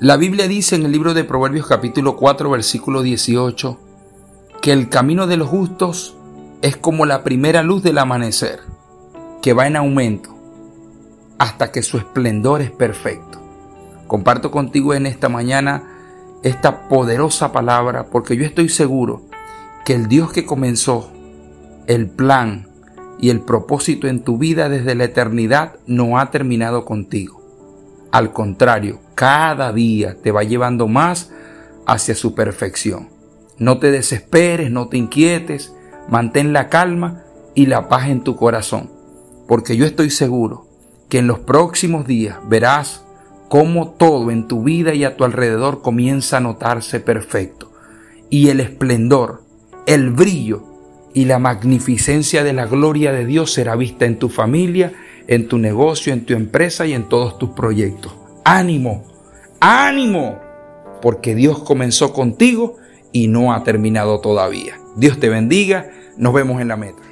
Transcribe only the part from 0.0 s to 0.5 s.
La Biblia